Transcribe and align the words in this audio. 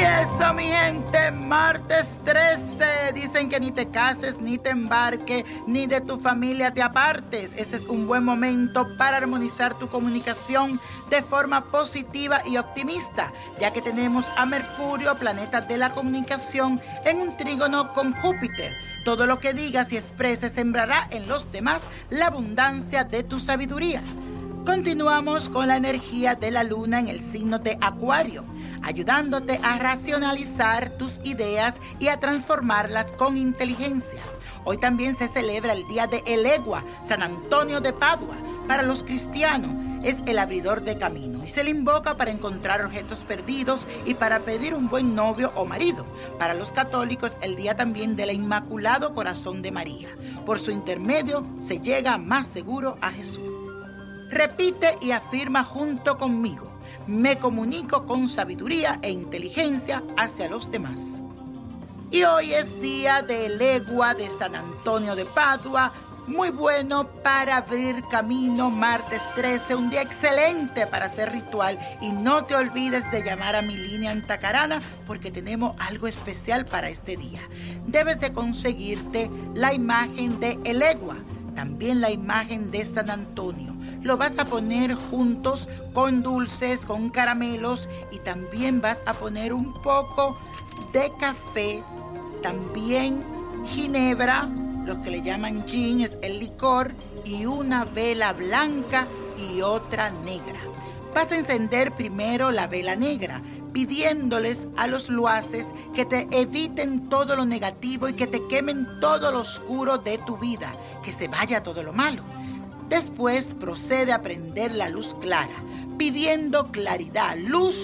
Eso, 0.00 0.54
mi 0.54 0.64
gente, 0.64 1.30
martes 1.30 2.08
13. 2.24 3.12
Dicen 3.14 3.48
que 3.48 3.60
ni 3.60 3.70
te 3.70 3.88
cases, 3.88 4.38
ni 4.38 4.58
te 4.58 4.70
embarques, 4.70 5.44
ni 5.66 5.86
de 5.86 6.00
tu 6.00 6.18
familia 6.18 6.72
te 6.72 6.82
apartes. 6.82 7.52
Este 7.56 7.76
es 7.76 7.84
un 7.84 8.06
buen 8.06 8.24
momento 8.24 8.86
para 8.96 9.18
armonizar 9.18 9.74
tu 9.74 9.88
comunicación 9.88 10.80
de 11.10 11.22
forma 11.22 11.64
positiva 11.64 12.40
y 12.46 12.56
optimista, 12.56 13.32
ya 13.60 13.72
que 13.72 13.82
tenemos 13.82 14.26
a 14.36 14.46
Mercurio, 14.46 15.16
planeta 15.18 15.60
de 15.60 15.76
la 15.76 15.90
comunicación, 15.90 16.80
en 17.04 17.20
un 17.20 17.36
trígono 17.36 17.92
con 17.92 18.12
Júpiter. 18.12 18.74
Todo 19.04 19.26
lo 19.26 19.38
que 19.38 19.52
digas 19.52 19.92
y 19.92 19.96
expreses 19.96 20.52
sembrará 20.52 21.08
en 21.10 21.28
los 21.28 21.50
demás 21.52 21.82
la 22.10 22.26
abundancia 22.26 23.04
de 23.04 23.22
tu 23.22 23.40
sabiduría. 23.40 24.02
Continuamos 24.64 25.48
con 25.48 25.68
la 25.68 25.76
energía 25.76 26.34
de 26.34 26.50
la 26.50 26.64
luna 26.64 27.00
en 27.00 27.08
el 27.08 27.20
signo 27.20 27.58
de 27.58 27.78
Acuario, 27.80 28.44
ayudándote 28.82 29.60
a 29.62 29.78
racionalizar 29.78 30.90
tus 30.90 31.20
ideas 31.24 31.74
y 31.98 32.08
a 32.08 32.18
transformarlas 32.18 33.06
con 33.12 33.36
inteligencia. 33.36 34.20
Hoy 34.64 34.78
también 34.78 35.16
se 35.16 35.28
celebra 35.28 35.72
el 35.72 35.86
Día 35.88 36.06
de 36.06 36.22
Elegua, 36.26 36.84
San 37.04 37.22
Antonio 37.22 37.80
de 37.80 37.92
Padua. 37.92 38.36
Para 38.68 38.82
los 38.82 39.02
cristianos 39.02 39.72
es 40.04 40.16
el 40.26 40.38
abridor 40.38 40.82
de 40.82 40.96
camino 40.96 41.42
y 41.44 41.48
se 41.48 41.64
le 41.64 41.70
invoca 41.70 42.16
para 42.16 42.30
encontrar 42.30 42.84
objetos 42.84 43.18
perdidos 43.20 43.86
y 44.04 44.14
para 44.14 44.40
pedir 44.40 44.74
un 44.74 44.88
buen 44.88 45.14
novio 45.14 45.50
o 45.56 45.64
marido. 45.64 46.06
Para 46.38 46.54
los 46.54 46.70
católicos 46.70 47.32
el 47.42 47.56
día 47.56 47.76
también 47.76 48.16
del 48.16 48.30
Inmaculado 48.30 49.14
Corazón 49.14 49.62
de 49.62 49.72
María. 49.72 50.08
Por 50.46 50.60
su 50.60 50.70
intermedio 50.70 51.46
se 51.62 51.80
llega 51.80 52.18
más 52.18 52.46
seguro 52.46 52.96
a 53.00 53.10
Jesús. 53.10 53.42
Repite 54.30 54.96
y 55.00 55.10
afirma 55.10 55.64
junto 55.64 56.16
conmigo. 56.16 56.69
Me 57.10 57.38
comunico 57.38 58.06
con 58.06 58.28
sabiduría 58.28 59.00
e 59.02 59.10
inteligencia 59.10 60.04
hacia 60.16 60.48
los 60.48 60.70
demás. 60.70 61.00
Y 62.12 62.22
hoy 62.22 62.54
es 62.54 62.80
día 62.80 63.20
de 63.20 63.48
legua 63.48 64.14
de 64.14 64.30
San 64.30 64.54
Antonio 64.54 65.16
de 65.16 65.24
Padua. 65.24 65.92
Muy 66.28 66.50
bueno 66.50 67.08
para 67.24 67.56
abrir 67.56 68.04
camino, 68.12 68.70
martes 68.70 69.20
13, 69.34 69.74
un 69.74 69.90
día 69.90 70.02
excelente 70.02 70.86
para 70.86 71.06
hacer 71.06 71.32
ritual. 71.32 71.80
Y 72.00 72.12
no 72.12 72.44
te 72.44 72.54
olvides 72.54 73.02
de 73.10 73.24
llamar 73.24 73.56
a 73.56 73.62
mi 73.62 73.76
línea 73.76 74.12
en 74.12 74.24
Tacarana 74.24 74.80
porque 75.04 75.32
tenemos 75.32 75.74
algo 75.80 76.06
especial 76.06 76.64
para 76.64 76.90
este 76.90 77.16
día. 77.16 77.40
Debes 77.88 78.20
de 78.20 78.32
conseguirte 78.32 79.28
la 79.56 79.74
imagen 79.74 80.38
de 80.38 80.60
Elegua, 80.62 81.16
también 81.56 82.00
la 82.00 82.12
imagen 82.12 82.70
de 82.70 82.84
San 82.84 83.10
Antonio 83.10 83.79
lo 84.02 84.16
vas 84.16 84.38
a 84.38 84.46
poner 84.46 84.94
juntos 84.94 85.68
con 85.92 86.22
dulces, 86.22 86.86
con 86.86 87.10
caramelos 87.10 87.88
y 88.10 88.18
también 88.18 88.80
vas 88.80 88.98
a 89.06 89.14
poner 89.14 89.52
un 89.52 89.74
poco 89.82 90.38
de 90.92 91.10
café, 91.18 91.82
también 92.42 93.22
ginebra, 93.66 94.48
lo 94.86 95.02
que 95.02 95.10
le 95.10 95.22
llaman 95.22 95.66
gin 95.66 96.00
es 96.00 96.16
el 96.22 96.40
licor 96.40 96.92
y 97.24 97.44
una 97.44 97.84
vela 97.84 98.32
blanca 98.32 99.06
y 99.36 99.60
otra 99.60 100.10
negra. 100.10 100.58
Vas 101.14 101.30
a 101.32 101.36
encender 101.36 101.92
primero 101.92 102.50
la 102.50 102.66
vela 102.66 102.96
negra, 102.96 103.42
pidiéndoles 103.72 104.66
a 104.76 104.86
los 104.86 105.08
luaces 105.08 105.66
que 105.94 106.04
te 106.04 106.28
eviten 106.30 107.08
todo 107.08 107.36
lo 107.36 107.44
negativo 107.44 108.08
y 108.08 108.14
que 108.14 108.26
te 108.26 108.46
quemen 108.48 108.86
todo 109.00 109.30
lo 109.30 109.40
oscuro 109.40 109.98
de 109.98 110.18
tu 110.18 110.36
vida, 110.38 110.74
que 111.04 111.12
se 111.12 111.28
vaya 111.28 111.62
todo 111.62 111.82
lo 111.82 111.92
malo. 111.92 112.22
Después 112.90 113.46
procede 113.54 114.12
a 114.12 114.20
prender 114.20 114.72
la 114.72 114.88
luz 114.88 115.14
clara, 115.20 115.54
pidiendo 115.96 116.72
claridad, 116.72 117.36
luz 117.38 117.76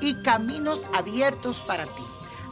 y 0.00 0.14
caminos 0.22 0.86
abiertos 0.94 1.62
para 1.66 1.84
ti. 1.84 2.02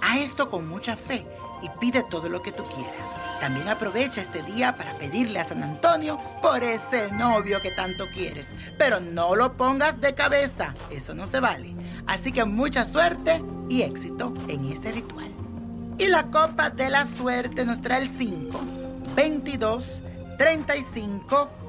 A 0.02 0.18
esto 0.18 0.50
con 0.50 0.68
mucha 0.68 0.96
fe 0.96 1.26
y 1.62 1.68
pide 1.80 2.02
todo 2.02 2.28
lo 2.28 2.42
que 2.42 2.52
tú 2.52 2.62
quieras. 2.66 3.40
También 3.40 3.68
aprovecha 3.68 4.20
este 4.20 4.42
día 4.42 4.76
para 4.76 4.92
pedirle 4.98 5.40
a 5.40 5.44
San 5.46 5.62
Antonio 5.62 6.20
por 6.42 6.62
ese 6.62 7.10
novio 7.12 7.62
que 7.62 7.70
tanto 7.70 8.04
quieres. 8.12 8.50
Pero 8.76 9.00
no 9.00 9.34
lo 9.34 9.54
pongas 9.54 9.98
de 9.98 10.14
cabeza, 10.14 10.74
eso 10.90 11.14
no 11.14 11.26
se 11.26 11.40
vale. 11.40 11.74
Así 12.06 12.32
que 12.32 12.44
mucha 12.44 12.84
suerte 12.84 13.42
y 13.70 13.80
éxito 13.80 14.34
en 14.48 14.70
este 14.70 14.92
ritual. 14.92 15.30
Y 15.96 16.08
la 16.08 16.24
copa 16.24 16.68
de 16.68 16.90
la 16.90 17.06
suerte 17.06 17.64
nos 17.64 17.80
trae 17.80 18.02
el 18.02 18.10
5, 18.10 18.60
22, 19.16 20.02
35, 20.36 21.63